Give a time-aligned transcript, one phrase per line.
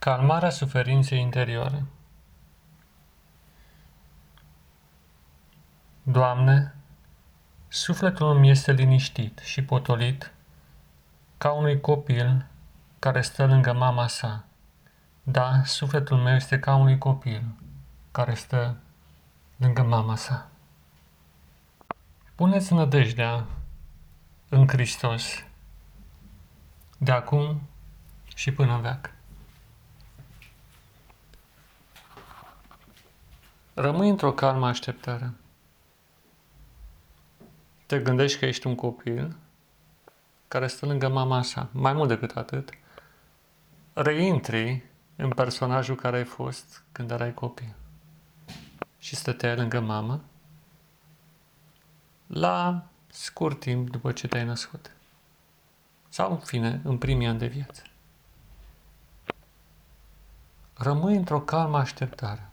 [0.00, 1.84] Calmarea suferinței interioare.
[6.02, 6.74] Doamne,
[7.68, 10.32] sufletul îmi este liniștit și potolit
[11.38, 12.46] ca unui copil
[12.98, 14.44] care stă lângă mama sa.
[15.22, 17.44] Da, sufletul meu este ca unui copil
[18.10, 18.76] care stă
[19.56, 20.48] lângă mama sa.
[22.34, 23.46] Puneți nădejdea
[24.48, 25.44] în Hristos
[26.98, 27.60] de acum
[28.34, 29.18] și până veac.
[33.80, 35.32] Rămâi într-o calmă așteptare.
[37.86, 39.36] Te gândești că ești un copil
[40.48, 41.68] care stă lângă mama sa.
[41.72, 42.70] Mai mult decât atât,
[43.92, 44.82] reintri
[45.16, 47.74] în personajul care ai fost când erai copil.
[48.98, 50.20] Și stăteai lângă mama
[52.26, 54.90] la scurt timp după ce te-ai născut.
[56.08, 57.82] Sau, în fine, în primii ani de viață.
[60.74, 62.49] Rămâi într-o calmă așteptare.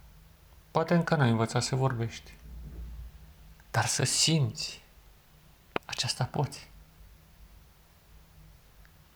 [0.77, 2.33] Poate încă n-ai învățat să vorbești.
[3.71, 4.83] Dar să simți.
[5.85, 6.69] Aceasta poți.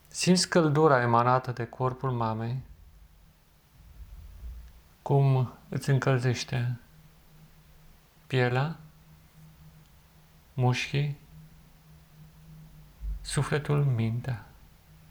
[0.08, 2.62] Simți căldura emanată de corpul mamei,
[5.02, 6.80] cum îți încălzește
[8.28, 8.80] pielea,
[10.54, 11.18] mușchii,
[13.22, 14.46] sufletul, mintea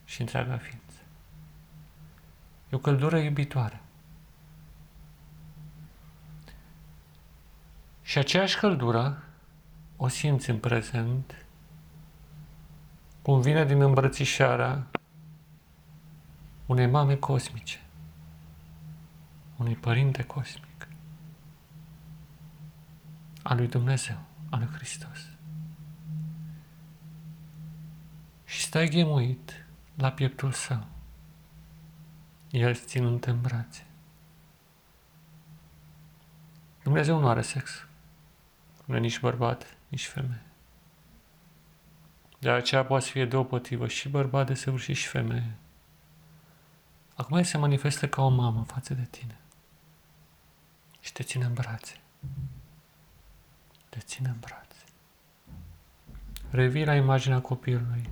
[0.05, 0.99] și întreaga ființă.
[2.71, 3.81] E o căldură iubitoare.
[8.11, 9.23] Și aceeași căldură
[9.97, 11.47] o simți în prezent,
[13.23, 14.87] cum vine din îmbrățișarea
[16.67, 17.81] unei mame cosmice,
[19.57, 20.89] unui părinte cosmic,
[23.43, 24.19] al lui Dumnezeu,
[24.51, 25.29] al lui Hristos.
[28.45, 30.87] Și stai ghemuit la pieptul său,
[32.51, 33.87] el ținând în brațe.
[36.83, 37.85] Dumnezeu nu are sex.
[38.91, 40.43] Nu e nici bărbat, nici femeie.
[42.39, 45.57] De aceea poate să fie deopotrivă și bărbat de săvârșit și femeie.
[47.15, 49.39] Acum el se manifestă ca o mamă față de tine.
[51.01, 52.01] Și te ține în brațe.
[53.89, 54.85] Te ține în brațe.
[56.51, 58.09] Revii la imaginea copilului.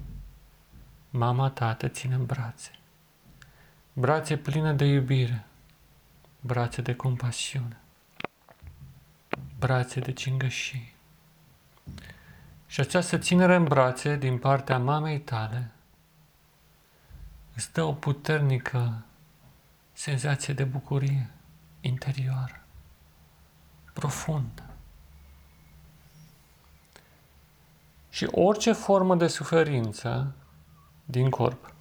[1.10, 2.70] Mama ta te ține în brațe.
[3.92, 5.46] Brațe pline de iubire.
[6.40, 7.80] Brațe de compasiune
[9.58, 10.94] brațe de cingășii.
[12.66, 15.70] Și această ținere în brațe din partea mamei tale
[17.54, 19.02] îți dă o puternică
[19.92, 21.30] senzație de bucurie
[21.80, 22.62] interioară,
[23.92, 24.62] profundă.
[28.10, 30.34] Și orice formă de suferință
[31.04, 31.74] din corp,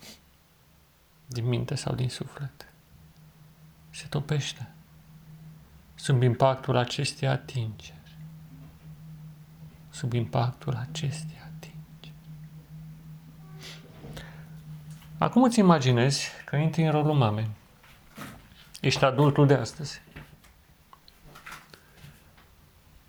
[1.26, 2.68] din minte sau din suflet,
[3.90, 4.72] se topește
[6.08, 7.94] sub impactul acestei atingeri.
[9.90, 12.14] Sub impactul acestei atingeri.
[15.18, 17.48] Acum îți imaginezi că intri în rolul mamei.
[18.82, 20.02] Ești adultul de astăzi.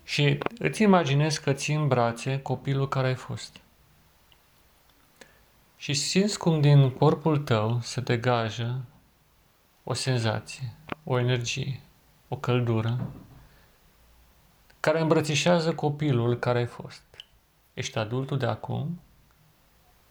[0.03, 3.55] Și îți imaginezi că ții în brațe copilul care ai fost.
[5.77, 8.85] Și simți cum din corpul tău se degajă
[9.83, 10.73] o senzație,
[11.03, 11.79] o energie,
[12.29, 13.07] o căldură,
[14.79, 17.01] care îmbrățișează copilul care ai fost.
[17.73, 18.99] Ești adultul de acum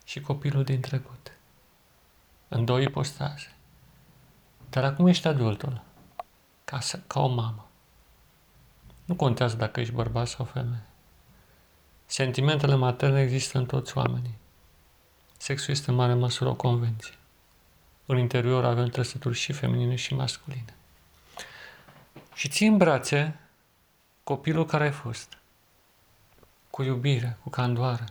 [0.05, 1.33] și copilul din trecut.
[2.49, 3.53] În două ipostaze.
[4.71, 5.83] Dar acum ești adultul,
[6.65, 7.69] ca, să, ca o mamă.
[9.05, 10.87] Nu contează dacă ești bărbat sau femeie.
[12.07, 14.39] Sentimentele materne există în toți oamenii.
[15.37, 17.15] Sexul este în mare măsură o convenție.
[18.07, 20.75] În interior avem trăsături și feminine și masculine.
[22.39, 23.39] Și ții în brațe
[24.25, 25.39] copilul care ai fost.
[26.71, 28.05] Cu iubire, cu candoare.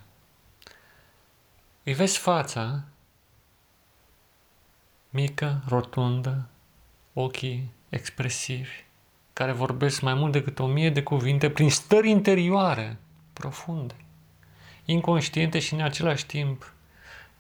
[1.84, 2.84] Îi vezi fața
[5.10, 6.48] mică, rotundă,
[7.14, 8.84] ochii expresivi,
[9.34, 12.98] care vorbesc mai mult decât o mie de cuvinte prin stări interioare,
[13.34, 13.96] profunde,
[14.86, 16.74] inconștiente și în același timp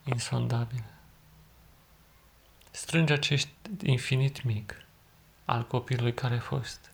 [0.03, 0.89] insondabile.
[2.71, 3.50] Strânge acest
[3.83, 4.87] infinit mic
[5.47, 6.89] al copilului care a fost,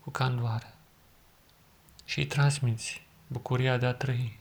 [0.00, 0.74] cu candoare,
[2.04, 4.38] și îi transmiți bucuria de a trăi.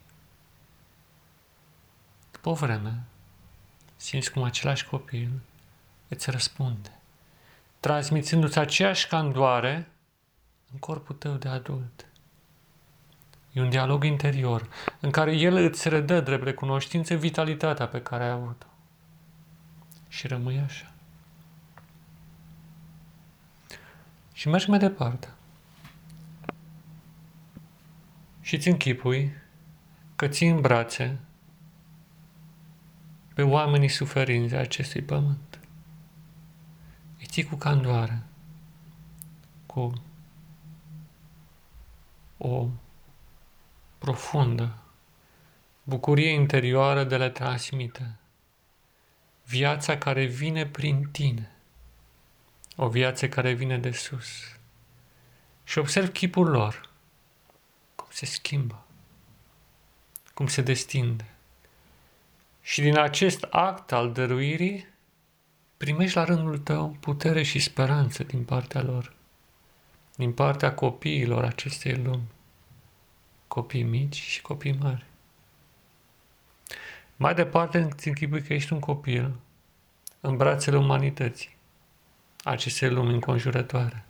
[2.32, 3.04] După o vreme,
[3.96, 5.30] simți cum același copil
[6.08, 6.92] îți răspunde,
[7.80, 9.88] transmițându-ți aceeași candoare
[10.72, 12.06] în corpul tău de adult.
[13.52, 14.70] E un dialog interior
[15.00, 18.68] în care el îți redă drept recunoștință vitalitatea pe care ai avut-o.
[20.08, 20.92] Și rămâi așa
[24.38, 25.34] Și mergi mai departe.
[28.42, 29.32] Și îți închipui
[30.16, 31.20] că ții în brațe
[33.34, 35.60] pe oamenii suferinți de acestui pământ.
[37.20, 38.24] Îi ții cu candoare,
[39.66, 40.04] cu
[42.38, 42.68] o
[43.98, 44.78] profundă
[45.84, 48.18] bucurie interioară de le transmite.
[49.46, 51.57] Viața care vine prin tine.
[52.80, 54.28] O viață care vine de sus.
[55.64, 56.90] Și observ chipul lor,
[57.96, 58.86] cum se schimbă,
[60.34, 61.26] cum se destinde.
[62.62, 64.88] Și din acest act al dăruirii,
[65.78, 69.14] primești la rândul tău putere și speranță din partea lor,
[70.16, 72.28] din partea copiilor acestei lumi,
[73.48, 75.06] copii mici și copii mari.
[77.16, 79.36] Mai departe îți închipui că ești un copil
[80.20, 81.57] în brațele umanității,
[82.48, 84.06] acestei lumi înconjurătoare.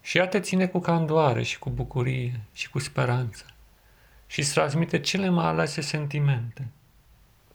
[0.00, 3.44] Și ea te ține cu candoare și cu bucurie și cu speranță
[4.26, 6.68] și îți transmite cele mai alese sentimente,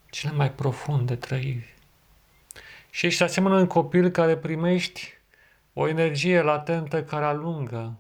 [0.10, 1.76] cele mai profunde trăiri.
[2.90, 5.14] Și ești asemenea un copil care primești
[5.74, 7.98] o energie latentă care alungă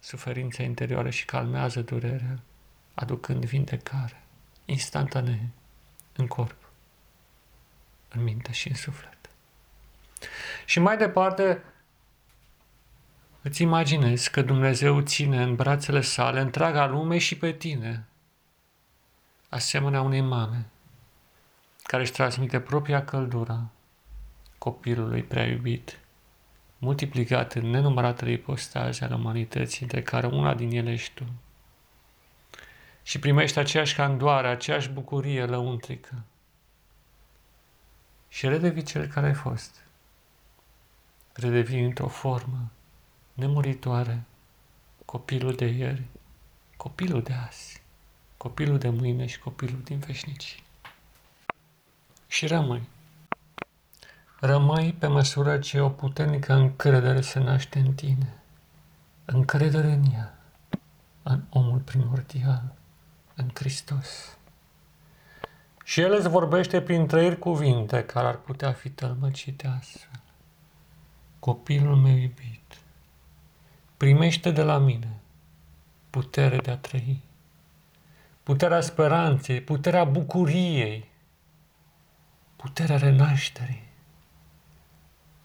[0.00, 2.38] suferința interioară și calmează durerea,
[2.94, 4.22] aducând vindecare
[4.64, 5.48] instantanee
[6.16, 6.56] în corp,
[8.08, 9.13] în minte și în suflet.
[10.64, 11.62] Și mai departe,
[13.42, 18.06] îți imaginezi că Dumnezeu ține în brațele sale întreaga lume și pe tine,
[19.48, 20.66] asemenea unei mame
[21.82, 23.70] care își transmite propria căldură
[24.58, 25.98] copilului prea iubit,
[26.78, 31.24] multiplicat în nenumăratele ipostaze ale umanității, între care una din ele ești tu
[33.06, 36.22] și primești aceeași candoare, aceeași bucurie lăuntrică.
[38.28, 39.83] Și redevii cel care ai fost.
[41.36, 42.70] Redevii într-o formă
[43.32, 44.22] nemuritoare
[45.04, 46.02] copilul de ieri,
[46.76, 47.82] copilul de azi,
[48.36, 50.62] copilul de mâine și copilul din veșnici.
[52.26, 52.88] Și rămâi.
[54.40, 58.34] Rămâi pe măsură ce o puternică încredere se naște în tine.
[59.24, 60.38] Încredere în ea,
[61.22, 62.74] în omul primordial
[63.34, 64.36] în Hristos.
[65.84, 70.20] Și El îți vorbește prin trăiri cuvinte care ar putea fi tălmăcite astfel.
[71.44, 72.78] Copilul meu iubit,
[73.96, 75.20] primește de la mine
[76.10, 77.22] putere de a trăi,
[78.42, 81.08] puterea speranței, puterea bucuriei,
[82.56, 83.82] puterea renașterii.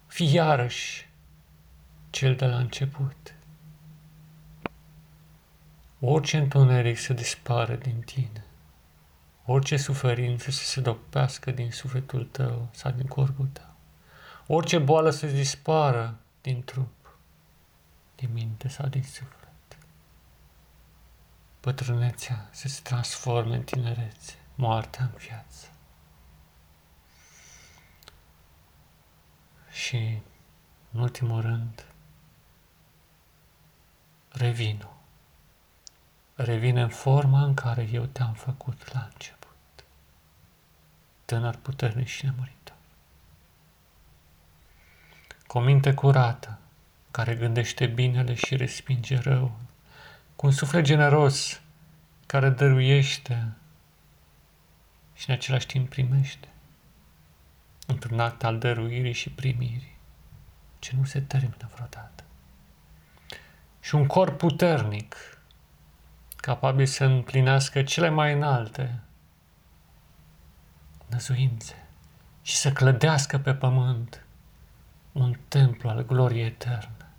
[0.07, 1.09] Fii iarăși
[2.09, 3.35] cel de la început.
[5.99, 8.45] Orice întuneric să dispare din tine,
[9.45, 13.75] orice suferință să se dopească din sufletul tău sau din corpul tău,
[14.51, 17.17] orice boală să dispară din trup,
[18.15, 19.77] din minte sau din suflet.
[21.59, 25.67] Pătrânețea să se transforme în tinerețe, moartea în viață.
[29.71, 30.21] Și,
[30.91, 31.85] în ultimul rând,
[34.29, 34.97] revinul
[36.43, 39.83] revine în forma în care eu te-am făcut la început.
[41.25, 42.58] Tânăr puternic și nemuritor.
[45.49, 46.59] Cu o minte curată,
[47.11, 49.51] care gândește binele și respinge răul,
[50.35, 51.61] cu un suflet generos
[52.25, 53.53] care dăruiește
[55.13, 56.47] și în același timp primește,
[57.87, 59.97] într-un act al dăruirii și primirii,
[60.79, 62.23] ce nu se termină vreodată.
[63.79, 65.15] Și un corp puternic,
[66.35, 68.99] capabil să împlinească cele mai înalte
[71.05, 71.87] năzuințe
[72.41, 74.23] și să clădească pe pământ
[75.11, 77.09] un templu al gloriei eterne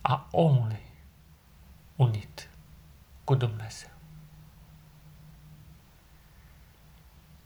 [0.00, 0.88] a omului
[1.96, 2.50] unit
[3.24, 3.90] cu Dumnezeu.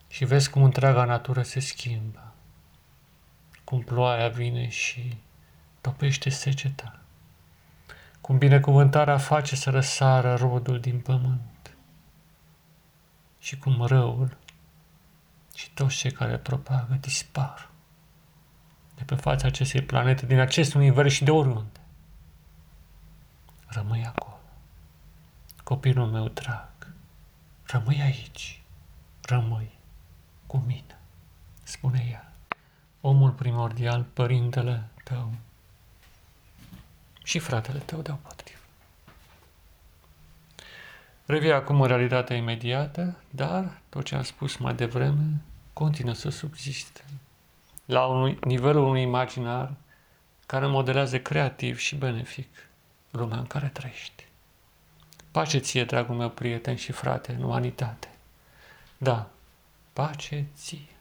[0.09, 2.33] Și vezi cum întreaga natură se schimbă,
[3.65, 5.17] cum ploaia vine și
[5.81, 6.99] topește seceta
[8.25, 11.77] cum binecuvântarea face să răsară rodul din pământ
[13.39, 14.37] și cum răul
[15.55, 17.71] și toți cei care propagă dispar
[18.95, 21.81] de pe fața acestei planete, din acest univers și de oriunde.
[23.67, 24.41] Rămâi acolo.
[25.65, 26.71] Copilul meu drag,
[27.67, 28.63] rămâi aici,
[29.23, 29.71] rămâi
[30.47, 30.99] cu mine,
[31.63, 32.33] spune ea.
[33.01, 35.33] Omul primordial, părintele tău,
[37.25, 38.59] și fratele tău de potrivă.
[41.27, 45.41] Revii acum în realitatea imediată, dar tot ce am spus mai devreme
[45.73, 47.05] continuă să subziste.
[47.85, 49.73] La un, nivelul unui imaginar
[50.47, 52.49] care modelează creativ și benefic
[53.11, 54.25] lumea în care trăiești.
[55.31, 58.09] Pace ție, dragul meu prieten și frate, în umanitate.
[58.99, 59.31] Da,
[59.93, 60.94] pace ție.